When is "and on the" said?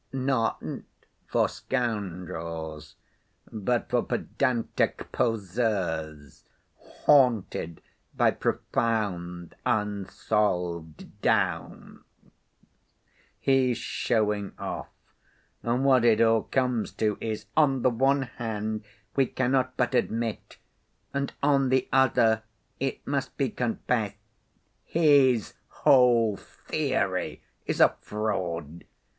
21.13-21.87